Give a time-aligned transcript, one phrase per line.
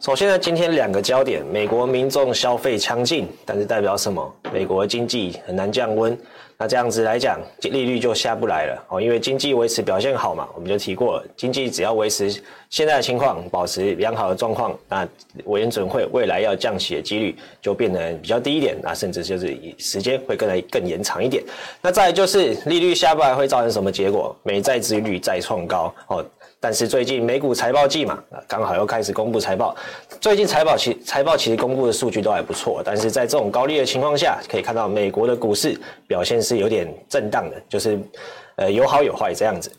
[0.00, 4.32] 首先呢，今天两个焦点，美国民众消费强劲，但是代表什么？
[4.52, 6.16] 美国经济很难降温。
[6.56, 12.30] 那这样子来讲，利率就下不来了哦，因为经济维持表现好嘛，我们就提过了，经济只要维持
[12.70, 15.06] 现在的情况，保持良好的状况，那
[15.46, 21.42] 联准会未来要降息的几率就变得比较低一点，那甚至就是时间会更来更延长一点。
[21.82, 24.34] 那再就是利率下不来会造成什么结果？
[24.44, 26.24] 美债殖利率再创高哦。
[26.60, 29.76] 但是最近美股财报季嘛，刚好又开始公布财报。
[30.20, 37.98] 最近财报其财报其实公布的数据都还不错，但是在这种高利的情况下，可以看到美国的股市表现是有点震荡的，就是
[38.56, 39.70] 呃有好有坏这样子。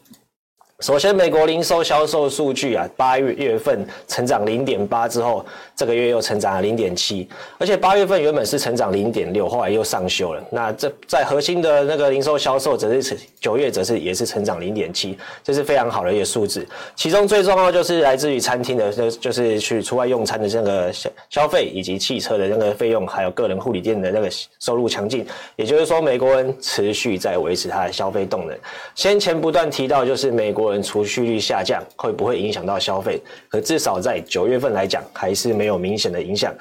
[0.79, 5.45] 首先，美国零售销售数据啊，八月月份成长零点八之后，
[5.75, 10.41] 这个月又成长了零点七，而且八月份原本是成长零点六，后来又上修了。
[10.49, 16.65] 那这在核心的那个零售销售则是九月则是也是成长零点七，这是非常好的一个数字。
[16.95, 24.29] 其中最重要就是来自于餐厅的，就就是去出外用餐的这个消消费，以及汽车的那个费用，还有个人护理店的那个
[24.61, 25.27] 收入强劲。
[25.57, 28.57] 也就是说，美国人持续在维持他的消费动能。
[28.95, 30.68] 先前不断提到，就是美国。
[30.83, 33.21] 储蓄率下降会不会影响到消费？
[33.47, 36.53] 可至少在九月份来讲，还是没有明显的影响。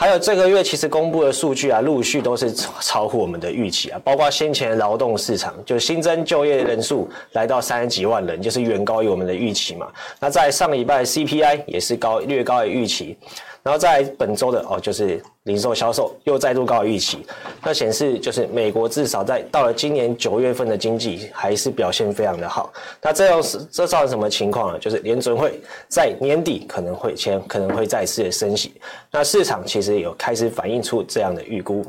[0.00, 9.88] 还有这个月其实公布的数据啊，陆续都是超乎我们的预期啊，包括先前劳动市场，就新增就业人数来到三十几万人，就是远高于我们的预期嘛。
[10.20, 13.18] 那在上礼拜 CPI 也是高略高于预期。
[13.62, 17.26] 然后在本周的哦，就是零售销售又再度高于预期，
[17.62, 22.72] 那显示就是美国至少在到了今年九月份的经济还是表现非常的好。
[23.02, 24.78] 那这又是这造成什么情况呢？
[24.78, 28.72] 就是联准会在年底可能会先可能会再次的升息，
[29.10, 31.84] 那市场其实有开始反映出这样的预估。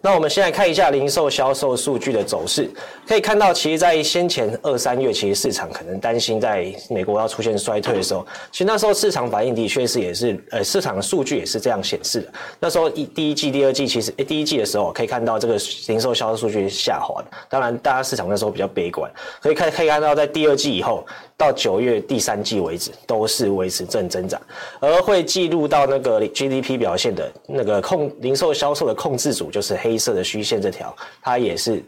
[0.00, 2.68] 那我们先来看一下零售销售数据的走势，
[3.06, 12.32] 可以看到，其实，在先前二三月，其实市场可能担心在美国要出现衰退的时候，其实那时候市场反应的确是也是，呃，市场的数据也是这样显示的。
[12.58, 15.56] 那时候一第一季、第二季，其实诶，第一季的时候可以看到这个
[15.88, 17.28] 零售销售数据下滑的。
[17.48, 19.10] 当然，大家市场那时候比较悲观，
[19.40, 21.06] 可以看可以看到，在第二季以后。
[21.40, 24.38] 到九月第三季为止，都是维持正增长，
[24.78, 31.82] 而会记录到那个 GDP 表现的那个控零售销售的控制组，就是黑色的虚线这条，它也是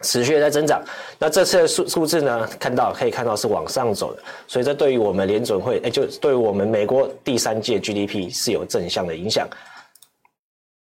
[0.00, 0.82] 持续在增长。
[1.18, 9.46] 那这次的数数字呢，看到可以看到是往上走的，所以这对于我们联准会，哎，就对于我们美国第三季 GDP 是有正向的影响。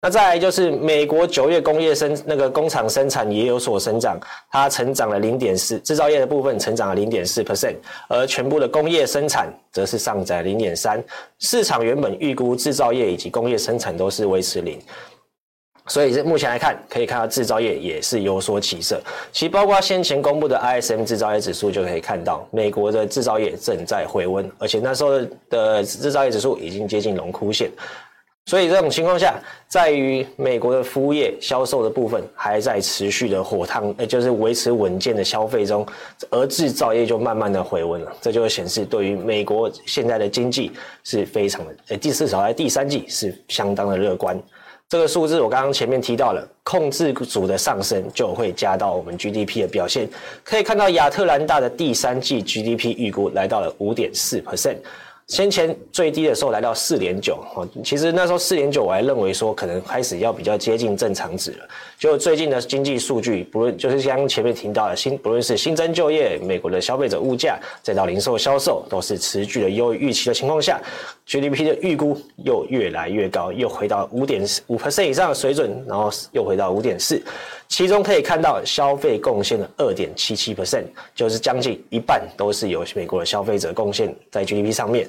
[0.01, 4.18] 那再来就是美国九月工业生那个工厂生产也有所成长，
[4.50, 7.75] 它成长了零点四，制造业的部分成长了零点四 percent，
[8.07, 11.04] 而全部的工业生产则是上涨零点三。
[11.40, 14.80] 市场原本预估制造业以及工业生产都是维持零，
[15.88, 19.02] 所以目前来看，可以看到制造业也是有所起色。
[19.34, 25.19] 其实包括先前公布的 ISM 制造业指数就可以看到，美国的制造业正在回温，而且那时候
[25.50, 27.69] 的制造业指数已经接近荣枯线。
[28.50, 35.86] 所以这种情况下，在于美国的服务业销售的部分还在持续的火烫，呃，就是维持稳健的消费中，
[36.31, 38.12] 而制造业就慢慢的回温了。
[38.19, 40.72] 这就显示对于美国现在的经济
[41.04, 44.42] 是非常的，呃，第四少在第三季是相当的乐观。
[44.88, 50.10] 这个数字我刚刚前面提到了，控制组的上升就会加到我们 GDP 的表现。
[50.44, 54.78] 可以看到亚特兰大的第三季 GDP 预估来到了五点四 percent。
[55.30, 57.44] 先前最低的时候来到四点九，
[57.84, 61.68] 其实那时候四点九我还认为说可能开始要比较接近正常值了。
[62.00, 70.80] 就最近的经济数据，不论就是像前面提到的新，不论是新增就业、美国的消费者物价，再到零售销售，都是持续的优于预期的情况下
[71.28, 77.22] ，GDP 的预估又越来越高，又回到五点五 percent 以上的水准，然后又回到五点四。
[77.68, 85.06] 其中可以看到消费贡献的二点七七 percent，就是将近一半都是由美国的消费者贡献在 GDP 上面。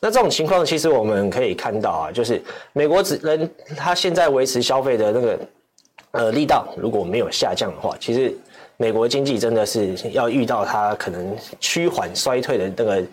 [0.00, 2.42] 那这种情况，其实我们可以看到啊，就是
[2.72, 5.38] 美国只能他现在维持消费的那个
[6.12, 8.36] 呃力道如果没有下降的话，其实
[8.76, 13.04] 美国经济真的是要遇到它可能趋缓衰退的那个。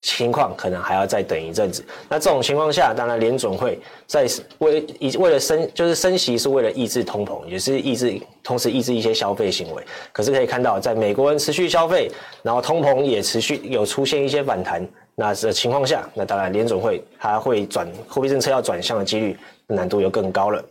[0.00, 1.84] 情况可能还要再等一阵子。
[2.08, 4.28] 那这种情况下，当然联准会在
[4.58, 9.82] 为以为了升，就是升息是为了抑制通膨，也是抑制，同时抑制一些消费行为。
[10.12, 12.08] 可是可以看到，在美国人持续消费，
[12.44, 14.86] 然后通膨也持续有出现一些反弹，
[15.16, 19.36] 那这情况下，那当然联准会它会转货币政策要转向的几率
[19.66, 20.64] 难度又更高了。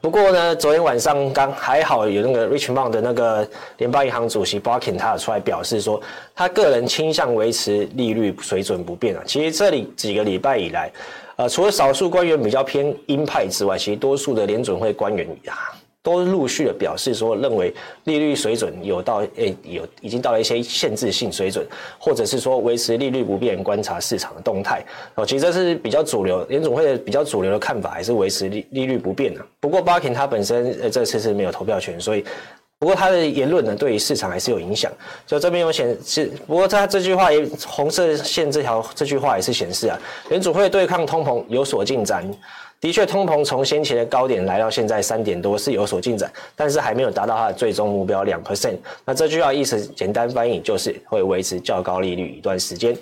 [0.00, 6.00] 不过呢，昨天晚上刚还好有那个 Richmond 的那个联邦银行主席 Barkin 他也出来表示说，
[6.34, 9.22] 他个人倾向维持利率水准不变啊。
[9.24, 10.92] 其实这里几个礼拜以来，
[11.36, 15.72] 呃，除了少数官员比较偏鹰派之外，其实多数的联准会官员啊。
[16.04, 17.72] 都陆续的表示说，认为
[18.04, 21.66] 利率水准有到诶、有已经到了一些限制性水准，
[21.98, 24.84] 或者是说维持利率不变，观察市场的动态。
[25.14, 29.40] 哦，其实这是比较主流，联准会的比较主流的看法，还是维持利利率不变的。
[29.58, 32.22] 不过巴肯他本身呃这次是没有投票权，所以
[32.78, 34.92] 不过他的言论呢，对于市场还是有影响。
[35.26, 39.98] 就这边有显示，不过他这句话也红色线这条这句话也是显示啊，
[40.28, 42.30] 联准会对抗通膨有所进展。
[42.84, 48.76] 的确，通膨从先前的高点来到现在三点多是有所进展，但是还没有达到它的最终目标两 percent。
[49.06, 52.94] 那这句话意思简单翻译就是会维持较高利率一段时间。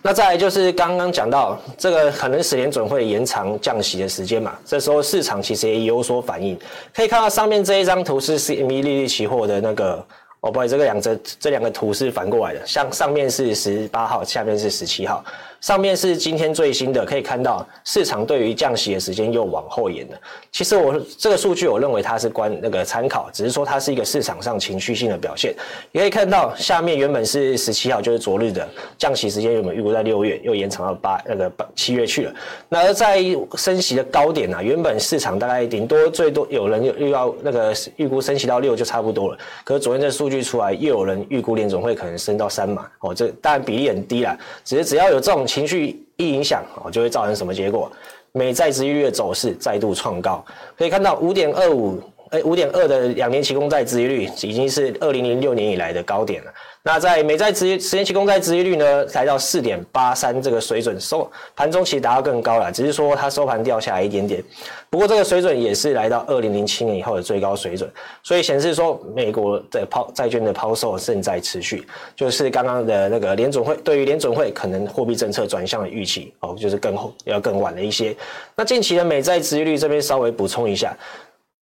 [0.00, 6.58] 那再来就是刚刚讲到这个可能十年准会延长降息的时间嘛，这时候市场其实也有所反应。
[6.94, 10.02] 可以看到上面这一张图是 CME 利率期货的那个。
[10.40, 15.24] 哦，不好意思，这个两这这两个图是反过来的，像上面是十八号，下面是十七号。
[15.64, 20.20] 上面是今天最新的，可以看到市场对于降息的时间又往后延了。
[20.52, 25.54] 其实我这个数据，我认为它是关那个参考，只是说它是一个市场上情绪性的表现。
[25.90, 28.68] 也可以看到下面原本是十七号，就是昨日的
[28.98, 32.34] 降息时间，原本预估在六月，又延长到八那个七月去了。
[32.68, 33.24] 那而在
[33.56, 39.38] 升息的高点呢、啊，原本市场大概顶多最多有人又又要那个预估升息到六就差不多了。
[39.64, 47.88] 可是昨天这数据出来，又有人预估联总会可能升到三码哦，这当然比例很低啦，只是只要有这种情绪一影响哦，就会造成什么结果？
[48.32, 50.44] 美债殖利率走势再度创高，
[50.76, 52.02] 可以看到五点二五，
[52.34, 56.52] 哎，五点二的两年期公债殖利率已经是二零零六年以来的高点了。
[56.82, 64.42] 那在美债殖十年期公债殖利率呢，来到四点八三这个水准，收盘中其实达到更高了，只是说它收盘掉下来一点点。
[64.90, 67.88] 不过这个水准也是来到二零零七年以后的最高水准，
[68.24, 71.86] 所以显示说美国的抛债券的抛售正在持续，
[72.16, 78.14] 就是刚刚的那个联准会对于联准会可能货币政策转向的预期哦，就是更后要更晚了一些。
[78.56, 80.96] 那近期的美债殖利率这边稍微补充一下。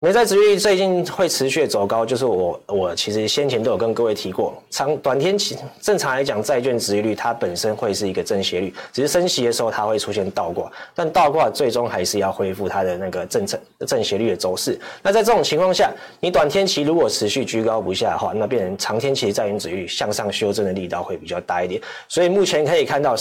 [0.04, 14.80] 美债殖利率最近会持续走高，就是我我其实先前都有跟各位提过，长短天期正常来讲，债券殖利率它本身会是一个正斜率，只是升息的时候它会出现倒挂，但倒挂最终还是要恢复它的那个正正正斜率的走势。
[15.04, 21.80] 那在这种情况下，你短天期如果持续居高不下的话，那变成长天期债券殖利率向上修正的力道会比较大一点。
[22.08, 23.16] 所以目前可以看到。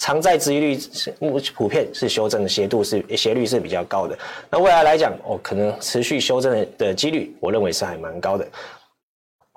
[0.00, 4.18] 长债殖利率是目普遍是修正的斜度是斜率是比较高的，
[4.50, 8.48] 那未来来讲，哦，可能持续修正的的几率，我认为是还蛮高的。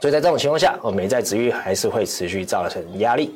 [0.02, 3.34] 所以在这种情况下，哦，美债殖率还是会持续造成压力。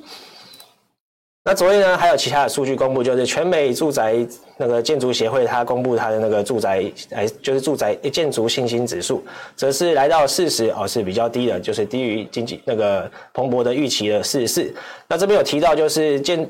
[1.46, 4.14] 那昨天呢，还有其他的数据公布，就是全美住宅
[4.58, 9.24] 那个建筑协会，它公布它的那个住宅，哎，就是住宅建筑信心指数，
[9.56, 14.76] 则是来到四十，哦，是比较低的，就是低于经济那个彭博的预期的四十四。
[15.08, 16.46] 那这边有提到，就是建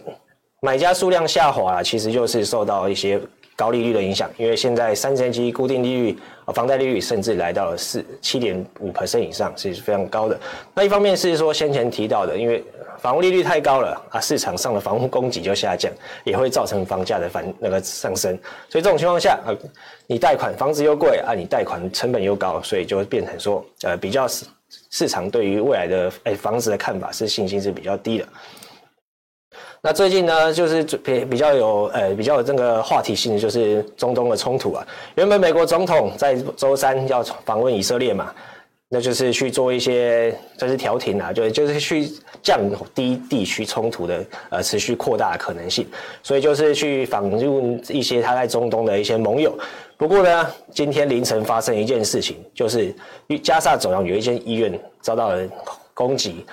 [0.62, 3.22] 买家数量下滑，其实就是受到一些
[3.56, 4.28] 高利率的影响。
[4.38, 10.40] 因为现在三十年期固定利率、房贷利率甚至来到了四七点五 percent 以上，是非常高的。
[10.74, 12.64] 那一方面是说先前提到的，因为
[12.98, 15.92] 房屋利率太高了啊，市场上的房屋供给就下降，
[16.24, 18.36] 也会造成房价的反那个上升。
[18.68, 19.56] 所以这种情况下，呃，
[20.08, 24.46] 你贷款房子又贵啊，你贷款成本又高，所以就会变成说，呃，比较市
[24.90, 28.28] 市场对于未来的哎房子的看法是信心是比较低的。
[29.82, 34.86] 那最近呢，就是比比较有呃比较有这个话题性的，就是中东的冲突啊。
[35.16, 38.34] 原本美国总统在周三要访问以色列嘛，
[38.90, 42.10] 那就是去做一些就是调停啊，就就是去
[42.42, 42.60] 降
[42.96, 45.88] 低地区冲突的呃持续扩大的可能性，
[46.24, 49.58] 所以就是去访问一些他在中东的一些盟友。
[49.96, 52.94] 不过呢，今天凌晨发生一件事情，就是
[53.44, 55.48] 加萨走廊有一间医院遭到了
[55.94, 56.46] 攻击。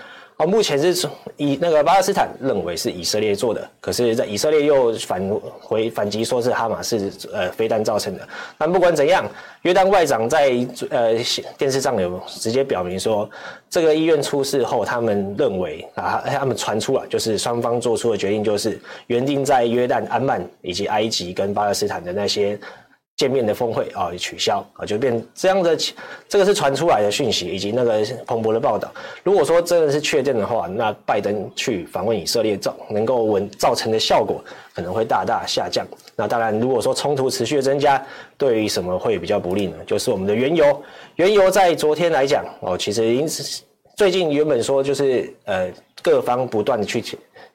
[0.46, 5.28] 目前是以那个巴勒斯坦认为是以色列做的，可是，在以色列又返
[5.60, 8.28] 回反击，说是哈马斯呃飞弹造成的。
[8.58, 9.24] 但不管怎样，
[9.62, 11.14] 约旦外长在呃
[11.56, 13.28] 电视上有直接表明说，
[13.68, 22.58] 这个医院出事后，他们认为啊，他们传出了就是双方做出的决定，就是原定在约旦、安曼以及埃及跟巴勒斯坦的那些。
[23.16, 25.76] 见面的峰会啊，取消啊，就变这样的，
[26.28, 28.92] 这个是传出来的讯息，以及那个彭博的报道。
[29.22, 34.42] 如果说真的是确定的话，那拜登去访问以色列造能够稳造成的效果
[34.74, 35.86] 可能会大大下降。
[36.16, 38.04] 那当然，如果说冲突持续增加，
[38.36, 39.76] 对于什么会比较不利呢？
[39.86, 40.82] 就是我们的原油，
[41.14, 43.62] 原油在昨天来讲哦，其实因此
[43.96, 45.70] 最近原本说就是呃
[46.04, 47.02] 各方不断的去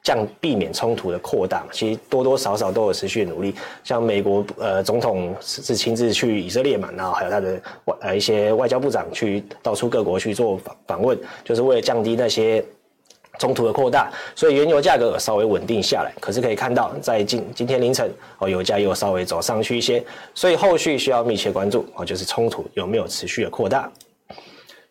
[0.02, 3.54] 降，避免冲突的扩大，其实多多少少都有持续的努力。
[3.84, 12.62] 像美国呃总统是亲自去以色列嘛，然后还有他的外呃一些外交部长去到处各国去做访访问，就是为了降低那些。
[13.38, 16.12] 冲突的扩大，所以原油价格稍微稳定下来。
[16.20, 20.04] 可是可以看到，在今今天凌晨，哦，油价又稍微走上去一些，
[20.34, 23.90] 所以后续需要密切关注哦，就是冲突有没有持续的扩大。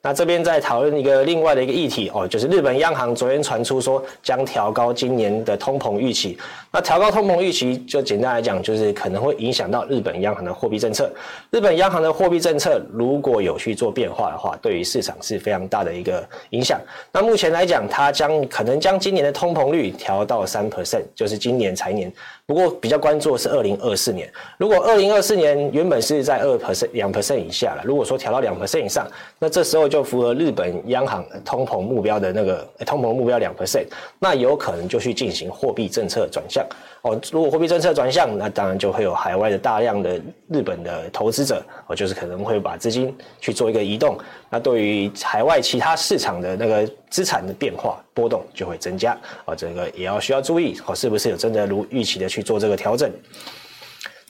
[0.02, 6.38] 那这边在讨论一个另外的一个议题哦，就是日本央行昨天传出说将调高今年的通膨预期。
[6.72, 11.12] 那调高通膨预期，就简单来讲，就是可能会影响到日本央行的货币政策。
[11.52, 16.80] 日本央行的货币政策如果有去做变化的话，对于市场是非常大的一个影响。
[17.12, 22.12] 那目前来讲，它将可能将今年的通膨率调到三 percent，就是今年财年。
[22.50, 24.28] 不过比较关注的是二零二四年，
[24.58, 33.86] 如果二零二四年原本是在二 percent 两 percent 以下了，如果说调到两 percent 以上，那这时候就符合日本央行通膨目标的那个通膨目标两 percent，
[34.18, 36.66] 那有可能就去进行货币政策转向。
[37.02, 44.18] 哦，如果货币政策转向，那当然就会有海外的大量的日本的投资者，哦，就是可能会把资金去做一个移动。
[44.50, 49.18] 那对于海外其他市场的那个资产的变化波动就会增加。
[49.46, 53.10] 哦，这个也要需要注意，哦，是不是有真的如预期的去做这个调整？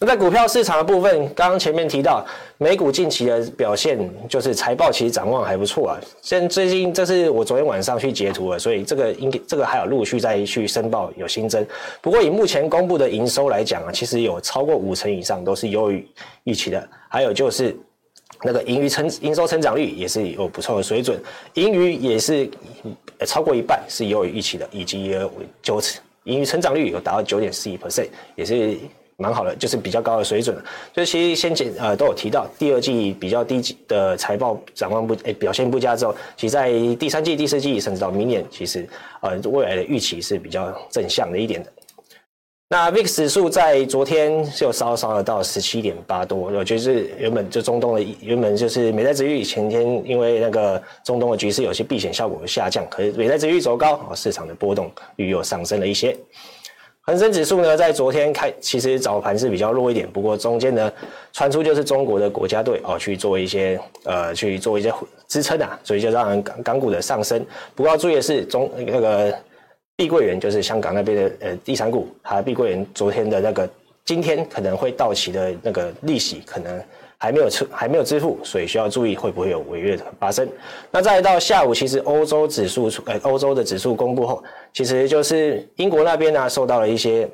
[0.02, 2.26] 那在股票市场的部分，刚刚前面提到
[2.58, 6.00] 美股近期的表现，就是财报其实展望还不错啊。
[6.22, 11.68] 现最近这是我昨天晚上去截图了，所以这个应该这个还有陆续再去申报有新增。
[12.00, 16.08] 不过以目前公布的营收来讲啊，其实有超过五成以上都是优于
[16.46, 16.90] 预期的。
[17.10, 17.78] 还有就是
[18.42, 21.22] 那个盈余成营收成长率也是有不错的水准，
[21.56, 22.50] 盈余也是
[23.28, 25.30] 超过一半是优于预期的，以及有
[25.62, 28.78] 九成盈余成长率有达到九点四一 percent，也是。
[29.20, 30.56] 蛮好的，就是比较高的水准。
[30.96, 38.88] 所以其实先前呃都有提到，第二季比较低级的财报展望不诶表现不佳之后，其实在第三季、第四季甚至到明年，其实
[39.22, 41.72] 呃未来的预期是比较正向的一点的。
[42.72, 56.16] 那 VIX 指数在昨天是有稍稍的到十七点八多，我觉得是原本就中东的原本就是美债殖率前天因为那个中东的局势有些避险效果下降，可是美债殖率走高，市场的波动率又上升了一些。
[57.10, 60.94] 恒生指数呢，在昨天开，其实早盘是比较弱一点，不过中间呢，
[61.34, 64.94] 传出就是中国的国家队哦去做一些呃去做一些
[65.28, 67.44] 支撑啊，所以就让港港股的上升。
[67.74, 69.36] 不过要注意的是，中那个
[69.96, 73.68] 碧桂园就是香港那边的呃地产股，它碧桂园昨天的那个
[74.06, 76.80] 今天可能会到期的那个利息可能。
[77.22, 80.48] 还没有支还没有支付，所以需要注意会不会有违约的发生。
[80.90, 84.42] 那再到下午，其实欧洲指数出，呃，欧洲的指数公布后，
[84.74, 87.30] 其实就是英国那边呢受到了一些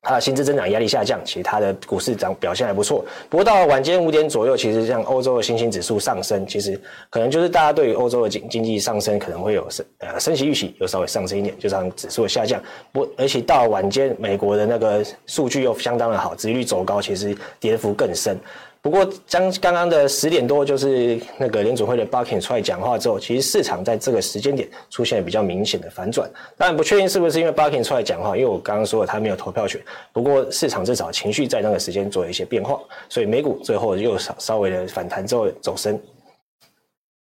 [0.00, 3.04] 它的薪资增长压力下降，其实它的股市涨表现还不错。
[3.28, 12.62] 不过到了晚间五点左右，其实像欧洲的新兴指数上升，其实可能就是大家对于欧洲的经经济上升可能会有升呃升息预期，又稍微上升一点，就让指数的下降。
[12.92, 18.38] 不，而且到了晚间美国的那个数据又相当的好，殖利率走高，其实跌幅更深。
[18.80, 26.30] 不过，将刚刚的十点多，就是那个联储会的 Bucking 出来讲话之后，其实市场在这个时间点出现了比较明显的反转。
[26.56, 29.80] 当然，不确定是不是因为 Bucking 出来讲话，因为我刚刚说了他没有投票权。
[30.12, 36.00] 不过，市场至少情绪在那个时间做了一些变化，所以美股最后又稍稍微的反弹之后走升。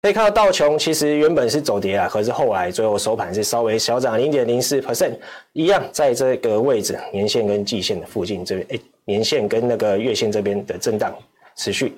[0.01, 5.13] 可以看到道琼其实原本是走跌啊，可是后来最后收盘是稍微小涨零点零四 percent，
[5.53, 11.15] 一样在这个位置，年线跟季线的附近这边，哎，年线跟那个月线这边的震荡。
[11.63, 11.97] 持续。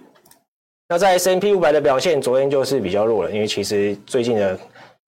[0.90, 4.58] 那在 S&P 五百的表现，昨天就是比较弱了，因为其实最近的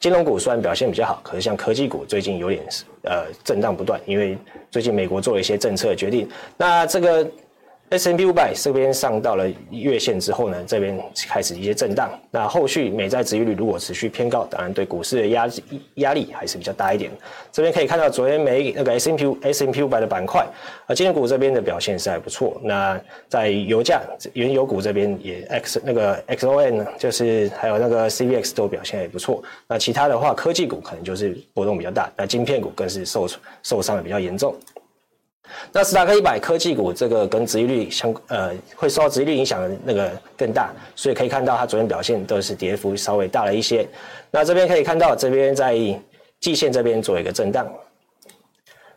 [0.00, 2.64] 金融股虽然表现比较好，可是像科技股最近有点
[3.02, 4.38] 呃震荡不断，因为
[4.70, 6.26] 最近美国做了一些政策决定。
[6.56, 7.30] 那这个。
[7.90, 12.10] S M P 五百这边上到了月线之后呢，这边开始一些震荡。
[12.32, 15.48] 那后续美债殖利率如果持续偏高，当然对股市的压
[15.94, 17.12] 压力还是比较大一点。
[17.52, 20.44] 这边可以看到昨天美那个 S M P S M P 五百的板块，
[20.86, 22.60] 啊，金融股这边的表现是还不错。
[22.64, 24.02] 那在油价
[24.32, 29.40] 原油股这边也 X 那个 XOM 就是还有那个 CVX 都表现也不错。
[29.68, 33.28] 那其他的话，科技股可能就是波动比较大，那晶片股更是受
[33.62, 34.52] 受伤的比较严重。
[35.72, 43.86] 那斯达克一百科技股这个跟殖利率相呃会受到殖利率影响的那个更大，所以可以看到它昨天表现都是跌幅稍微大了一些。
[44.30, 45.76] 那这边可以看到这边在
[46.40, 47.70] 季线这边做一个震荡。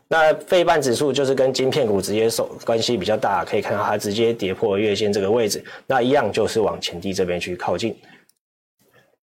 [0.07, 7.95] 那费半指数就是跟晶片股直接受关系比较大，可以看到它直接跌破月线这个位置，那一样就是往前低这边去靠近。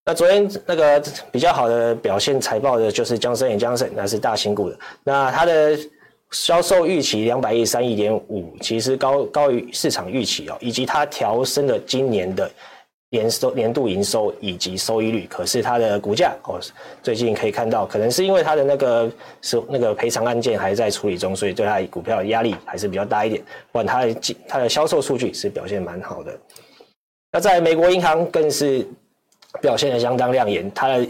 [0.04, 1.02] 那昨天那个
[1.33, 5.78] 比较好的表现财报的就是江森与江森，那是大型股的，那它的。
[6.33, 12.50] 销售预期两百亿三亿点五，其实高高于市场预期哦，以及它调升了今年的
[13.11, 16.61] 年收年度营收以及收益率，可是它的股价哦，
[17.00, 23.40] 最近可以看到，可能是因为它的那个是那个赔偿案件还在处理中，所以对它股票的压力还是比较大一点。
[23.40, 26.37] 不管它的它的销售数据是表现蛮好的。
[27.30, 28.85] 那在美国银行更是
[29.62, 31.07] 表现得相当亮眼，它的。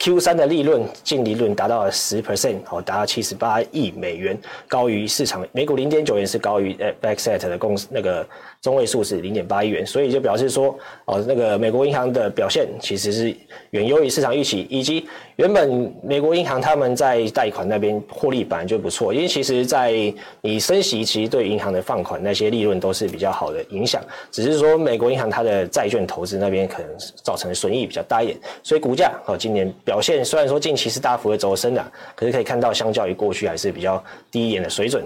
[0.00, 8.24] Q 三的利润净利润达到了十 percent，好，达到七十八亿美元，高于市场每股零点九元，是高于呃 FactSet 的公司那个
[8.62, 13.36] 中位数是零点八亿元，所以就表示说，哦，那个美国银行的表现其实是
[13.70, 19.92] 远优于市场预期，以及原本美国银行他们在贷款那边获利本来就不错，因为其实在
[20.40, 26.88] 你升息，其实对银行的放款那些利润都是比较好的影响，只是说美国银行它的债券投资那边可能
[27.24, 29.68] 造成的损益比较大一点，所以股价哦今年。
[29.88, 35.02] 表现虽然说近期是大幅的走升的，可是可以看到，相较于过去还是比较低一点的水准。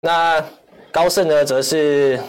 [0.00, 0.40] 那
[0.92, 2.20] 高盛呢，则是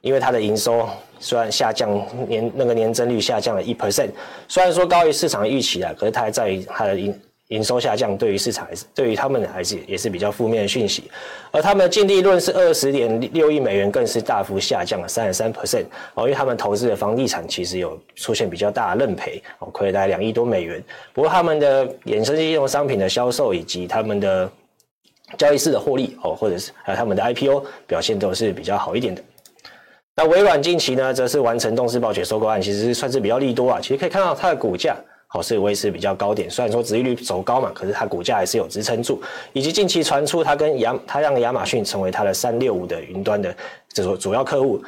[0.00, 0.88] 因为它的营收
[1.20, 4.10] 虽然下降年那个年增率下降了一 percent，
[4.48, 7.16] 虽然说高于市场预期啊，可是它还在于它的营。
[7.48, 11.04] 营收下降，对于市场还是对于他们还是也是比较负面的讯息，
[11.52, 20.82] 而他们的净利润是二十点六亿美元，更是大幅下降了三十三 percent 哦，因为他们投资的房地产其实有出现比较大的认赔哦，亏了大概两亿多美元。
[21.12, 24.50] 不过他们的衍生金融商品的销售以及他们的
[25.38, 29.22] 交易室的获利哦，或者是还有他们的 IPO 表现都是比较好一点的。
[30.16, 33.78] 那微软近期呢，则是完成动视暴雪收购案，其实算是比较利多啊。
[33.80, 34.96] 其实可以看到它的股价。
[35.28, 39.20] 好，是维持比较高点，虽然说殖利率走高嘛，可是它股价还是有支撑住。
[39.52, 43.54] 以及近期传出它跟亚，它让亚马逊成为它的三六五的云端的
[43.88, 44.80] 这个主要客户。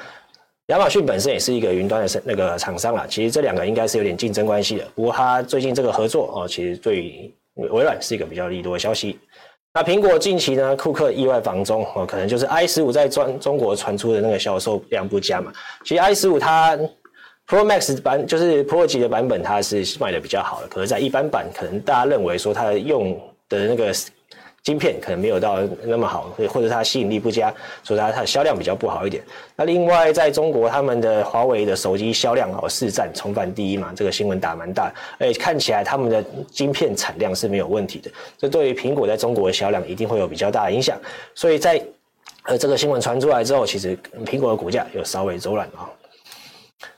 [0.69, 4.85] 亚马逊本身也是一个云端的那个厂商啦，其实这两个应该是有点竞争关系的。
[4.95, 9.19] 不过它最近这个合作哦，其实对于微软是一个比较利多的消息。
[9.75, 15.53] 那苹果近期呢，库克意外访中哦，可能就是 i 十五在中中国传出的那个销售量不佳嘛。
[15.85, 16.79] 其实 i 十五它。
[17.49, 20.69] Pro Max 版就是 Pro 级的版本，它是卖的比较好的。
[20.69, 23.91] 可是，在一般版，可能大家认为说它的用的那个
[24.63, 27.51] 晶片可能没有到那么好，或者它吸引力不佳，
[27.83, 29.25] 所以它它的销量比较不好一点。
[29.57, 34.93] 那另外，在中国，他们的华为的手机销量哦，四占重返第一嘛，这个新闻打蛮大。
[35.19, 40.99] 而且看起来他们的晶片产量是没有问题的，这对于苹果在中国的销量一定会有比较大的影响。
[41.35, 41.83] 所以在
[42.43, 45.89] 呃这个新闻传出来之后，其实苹果的股价有稍微走软啊。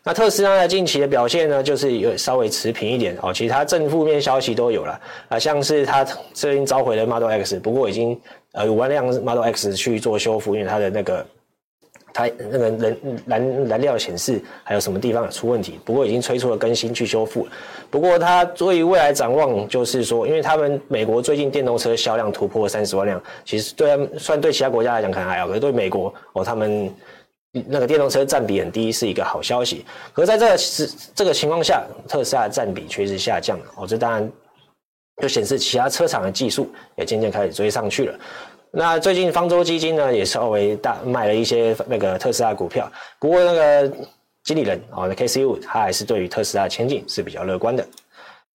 [0.02, 3.32] 那特斯拉在近期的表现呢，就是有稍微持平一点哦。
[3.32, 8.18] 其实它正负面消息都有了啊，像是它最近召回了 Model X，不过已经
[8.52, 11.26] 呃五万辆 Model X 去做修复，因为它的那个
[12.12, 17.48] 它那个燃燃燃料显示还有什么地方出问题，不过已经推出了更新去修复。
[17.90, 26.94] 不过它对于未来展望，就是说，因为他们美国最近电动车销量突破三十万辆，其实对算对其他国家来讲可能还好，可是对美国哦，他们。
[27.52, 30.58] 那个电动车占比很低是一个好消息，可在这个
[31.16, 34.30] 这个情况下，特斯拉占比却是下降了哦，这当然
[35.20, 38.18] 就显示其他车厂的技术也渐渐开始追上去了。
[38.70, 43.92] 那最近方舟基金呢也稍微大卖了一些那个特斯拉股票，不过那个
[44.44, 47.84] 经理人哦 KCU 他还是对于特斯拉前景是比较乐观的。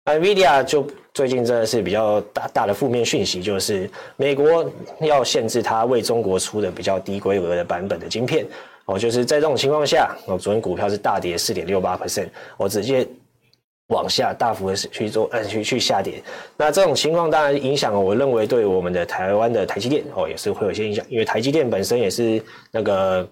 [0.05, 8.45] NVIDIA 就最近真的是比较大大的负面讯息，就是美国要限制它为中国出的比较低规格的版本的晶片。
[8.85, 13.07] 哦，就是在这种情况下，哦，昨天股票是大跌四点六八 percent，我直接
[13.87, 16.21] 往下大幅的去做，呃，去去下跌。
[16.57, 23.25] 那这种情况当然影响，我认为对我们的台湾的台积电哦，也是会有一些影响，因为台积电本身也是那个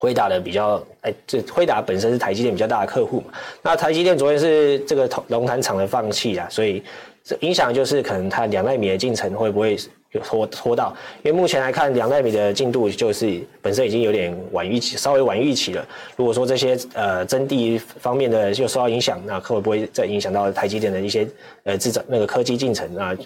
[0.00, 3.32] 辉达的比较，哎，这辉达本身是台积电比较大的客户嘛。
[3.62, 6.82] 那台积电昨天是这个龙潭厂的放弃啊，所以
[7.22, 9.76] 这影响就是可能它两纳米的进程会不会？
[10.12, 15.86] 有拖拖到，因为目前来看，两纳米的进度就是本身已经有点晚预期，稍微晚预期了。
[16.16, 21.26] 如果说这些呃征地方面的就受到影响，那会不会再影响到台积电的一些
[21.64, 23.16] 呃制造那个科技进程啊？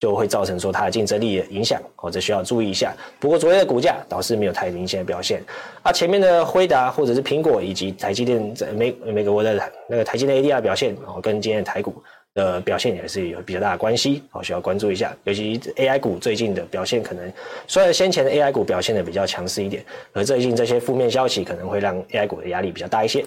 [0.00, 2.92] 就会造成说它的竞争力的影响，哦，这需要注意一下。
[3.18, 5.40] 不过昨天的股价倒是没有太明显的表现，
[5.82, 11.94] 啊，前面的辉达或者是苹果以及台积电在美美国的那个台积电 ADR 表现，哦，跟今天的台股。
[12.34, 15.16] 的表现也是有比较大的关系，好，需要关注一下。
[15.22, 17.32] 尤其 AI 股最近的表现，可能
[17.68, 23.24] 虽然先前的 AI 股表现的比较强势一点，而最近这些负面消息可能会让 AI 股的压力比较大一些。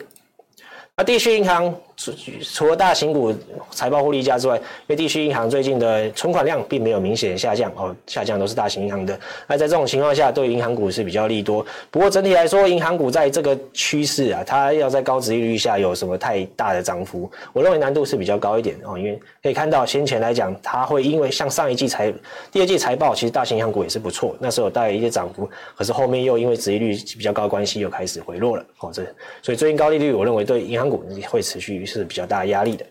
[1.00, 3.32] 那地区银行除除了大型股
[3.70, 9.20] 财报获利佳之外，因为地区银行最近的存款量并没有明显下降哦，下降都是大型银行的。
[9.48, 11.64] 那在这种情况下，对银行股是比较利多。
[11.92, 18.98] 不过整体来说，银行股在这个趋势啊，它要在高值利率下有什么太大的涨幅，我认为难度是比较高一点哦。
[18.98, 22.12] 因为可以看到先前来讲，它会因为像上一季财
[22.52, 28.92] 第二季财报，其实大型银行股也是不错，那时候带来一些涨幅，可是后面又因为值利率比较高的关系，又开始回落了哦。
[28.92, 29.04] 这
[29.42, 32.86] 所以最近高利率，我认为对银行股会持续是比较大压力的。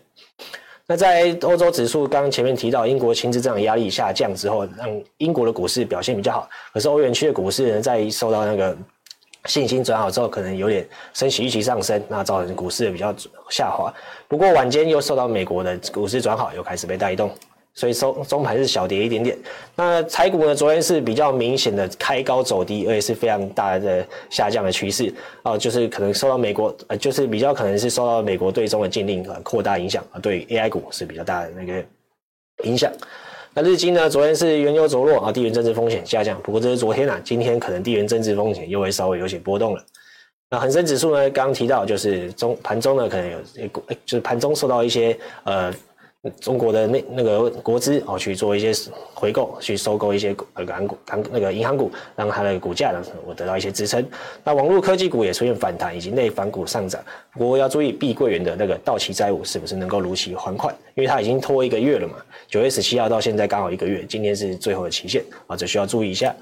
[0.89, 6.49] 那在欧洲指数，刚刚前面提到英国薪资产压力下降之后，让英国的股市表现比较好。
[6.73, 8.77] 可是欧元区的股市呢，在受到那个
[9.45, 13.13] 信心转好之后，可能有点升息预期上升，那造成股市也比较
[13.49, 13.93] 下滑。
[14.29, 17.29] 不过晚间又受到美国的股市转好，又开始被带动。
[17.77, 19.37] 所以收中盘是小跌一点点。
[19.75, 20.55] 那台股呢？
[20.55, 25.13] 昨天是比较明显的开高走低，而且是非常大的下降的趋势
[25.43, 31.85] 啊，就是可能受到美国呃，就是比较可能是受到美国对中的禁令啊扩大影响啊，对 AI 股是比较大的那个
[32.63, 32.91] 影响。
[33.53, 34.09] 那日经呢？
[34.09, 36.41] 昨天是原油走弱啊，地缘政治风险下降。
[36.41, 39.85] 不过这是昨天啊，今天可能地缘政治风险又会稍微有些波动了。
[40.49, 41.29] 那恒生指数呢？
[41.29, 43.37] 刚提到就是中盘中呢，可能有
[44.03, 45.71] 就是盘中受到一些呃。
[46.41, 48.73] 中国的那那个国资哦去做一些
[49.13, 54.05] 回购，去收购一些呃港股、港那个银行股，让它的股价呢我得到一些支撑。
[54.43, 57.01] 那网络科技股也出现反弹，以及内房股上涨。
[57.33, 62.15] 不过要注意碧桂园的那个到期债务是不是能够如期还款，因为它已经拖一个月了嘛，
[62.47, 66.35] 九月十七号到现在刚好一个月，今天是最后的期限啊，这需要注意一下。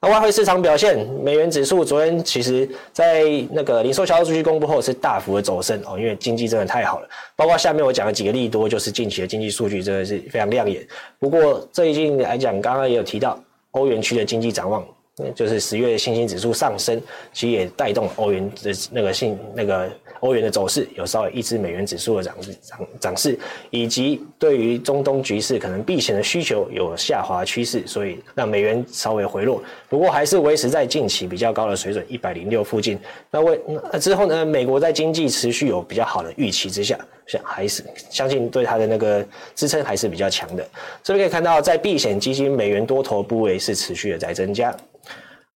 [0.00, 7.08] 那外汇市场表现，美元指数昨天其实在那个零售销售数据公布后是大幅的走升哦，因为经济真的太好了。
[7.34, 10.86] 包括下面我讲的几个利多，就是近期的经济数据真的是非常亮眼。
[11.18, 13.38] 不过最近来讲，刚刚也有提到
[13.70, 14.86] 欧元区的经济展望。
[15.34, 17.00] 就是十月信心指数上升，
[17.32, 23.38] 其实也带动欧元的那个信那个欧元的走势，有稍微抑制美元指数的涨涨涨势，
[23.70, 29.62] 以及对于中东局势可能避险的需求有下滑趋势，所以让美元稍微回落。
[29.88, 32.98] 不过还是维持在近期比较高的水准一百零六附近。
[33.30, 33.58] 那为
[33.90, 34.44] 那之后呢？
[34.44, 40.66] 美国在经济持续有比较好的预期之下，想还是相信对它的那个支撑还是比较强的。
[41.02, 44.74] 这边可以看到，在避险基金美元多头部位是持续的在增加。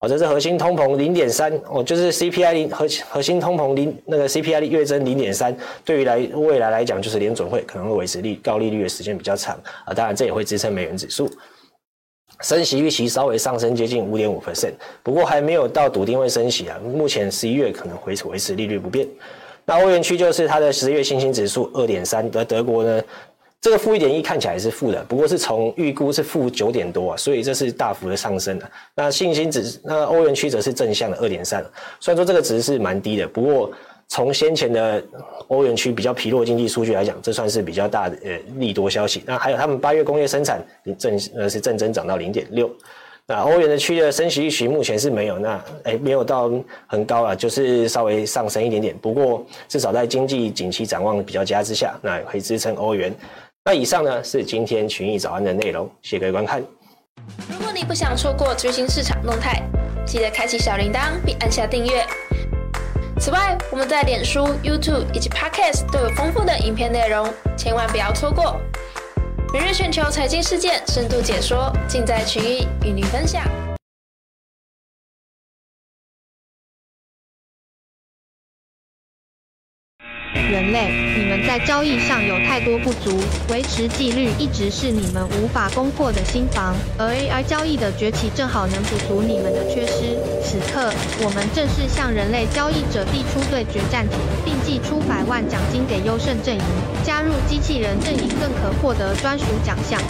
[0.00, 5.54] 哦，这是核心通膨零点三哦，就是 CPI 零核核心通膨零那个 CPI 月增零点三，
[5.85, 11.30] 对于来未来来讲，就是联准会可能会维持利高利率的时间比较长啊，当然这也会支撑美元指数，
[12.40, 19.06] 升息预期稍微上升接近五点五 percent，不过还没有到笃定会升息啊，目前十一月可能会维持利率不变。
[19.70, 23.00] 那欧元区就是它的十月信心指数二点三，而德国呢？
[23.61, 28.68] 这个负一点一看起来是负的，不过是从预估是负九点多啊，所以这是大幅的上升的。
[28.96, 31.64] 那信心指，那欧元区则是正向的二点三，
[32.00, 33.70] 虽然说这个值是蛮低的，不过
[34.09, 35.00] 从先前的
[35.46, 39.22] 欧元区比较疲弱经济数据来讲，这算是比较大的呃利多消息。
[39.24, 40.61] 那还有他们八月工业生产
[40.98, 42.68] 正呃是正增长到零点六。
[43.26, 46.50] 那欧元的区的升息预期目前是没有，那哎没有到
[46.87, 48.96] 很高啊，就是稍微上升一点点。
[48.98, 53.14] 不过至少在经济景气展望比较佳之下，那也可以支撑欧元。
[53.64, 56.62] 那以上呢是今天群益早安的内容，谢谢各位观看。
[57.50, 59.62] 如果你不想错过最新市场动态，
[60.04, 62.04] 记得开启小铃铛并按下订阅。
[63.20, 68.59] 此外，我们在脸书、YouTube 以及 Podcast 都有丰富的影片内容，千万不要错过。
[69.52, 73.44] 每日全球财经事件深度解说，尽在群益与您分享。
[80.32, 81.09] 人类，
[81.50, 86.76] 在交易上有太多不足，维持纪律一直是你们无法攻破的心防。
[86.96, 90.16] 而 AI 交易的崛起正好能补足你们的缺失。
[90.44, 90.92] 此刻，
[91.24, 96.62] 我们正式向人类交易者递出对决战帖，并寄出百万奖金给优胜阵营。
[97.02, 100.00] 加入机器人阵营更可获得专属奖项。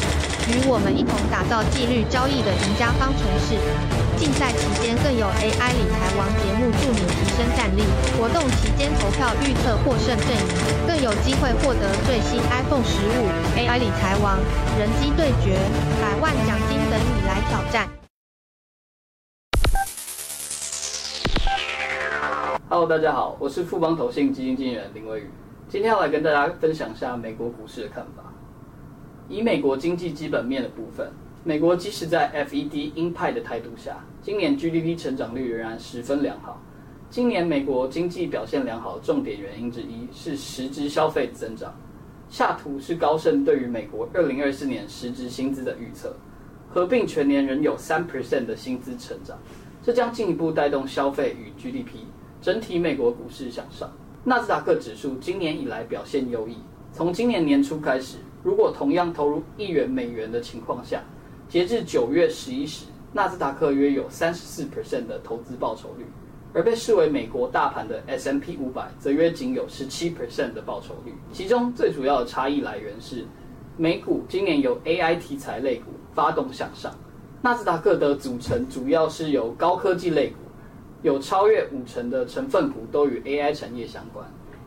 [0.53, 3.57] 与我们一同打造纪律交易的赢家方程式。
[4.21, 7.81] 竞赛期间更有 AI 理财王节目助你提升战力。
[8.19, 13.25] 活动期间投票预测获胜阵营，更有机会获得最新 iPhone 十五。
[13.57, 14.37] AI 理财王，
[14.79, 15.57] 人机对决，
[16.03, 17.89] 百万奖金等你来挑战。
[22.69, 25.31] Hello，大家好，我是富邦投信基金经理人林威宇，
[25.67, 28.23] 今天要来跟大家分享一下美国股市的看法。
[29.31, 31.11] 以美国经济基本面的部分。
[31.43, 36.61] 美国即使在 FED 鹰派的态度下，今年 GDP 成长率仍然十分良好。
[37.09, 41.75] 今年美国经济表现良好重点原因之一是实质消费增长。
[42.29, 46.15] 下图是高盛对于美国2024年实质薪资的预测，
[46.69, 49.39] 合并全年仍有3%的薪资成长，
[49.83, 52.05] 这将进一步带动消费与 GDP，
[52.43, 53.91] 整体美国股市向上。
[54.25, 56.59] 纳斯达克指数今年以来表现优异。
[56.93, 61.03] 从今年年初开始，如果同样投入一元美元的情况下，
[61.51, 66.07] 截至九月十一时，纳斯达克约有三十四 percent 的投资报酬率，
[66.55, 71.13] 而被视为美国大盘的 S M P 五百则约仅有十七 percent 的报酬率。
[71.33, 73.27] 其中最主要的差异来源是，
[73.77, 76.95] 美股今年由 AI 题材类股发动向上，
[77.43, 80.37] 纳斯达克的组成主要是由高科技类股，
[81.03, 84.25] 有超越五成的成分股都与 AI 产业相关。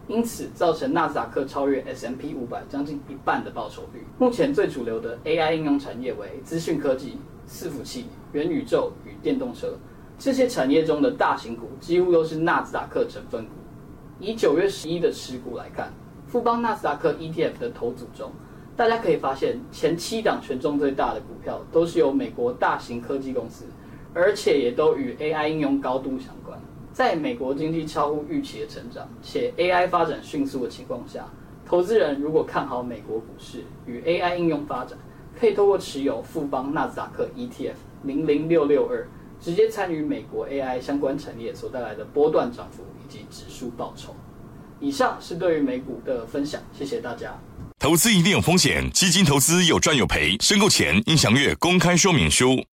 [0.08, 4.06] 因此，造成纳斯达克超越 S&P 五百将近一半的报酬率。
[4.20, 9.78] 目前最主流的 AI 应用产业为资讯科技、伺服器、元宇宙与电动车。
[10.20, 13.52] 这些产业中的大型股几乎都是纳斯达克成分股。
[14.20, 15.92] 以九月十一的持股来看，
[16.28, 18.32] 富邦纳斯达克 ETF 的投组中，
[18.76, 23.66] 大家可以发现前七档权重最大的股票都是由美国大型科技公司，
[24.14, 26.60] 而且也都与 AI 应用高度相关。
[26.94, 31.26] 在美国经济超乎预期的成长，且 AI 发展迅速的情况下，
[31.66, 34.96] 投资人如果看好美国股市与 AI 应用发展，
[35.38, 39.08] 可以透过持有富邦纳斯达克 ETF 零零六六二，
[39.42, 44.16] 直接参与美国 AI 相关产业所带来的波段涨幅以及指数报酬。
[44.80, 47.36] 以上是对于美股的分享，谢谢大家。
[47.80, 52.64] 投资一定有风险，基金投资有赚有赔，申购前应详阅公开说明书。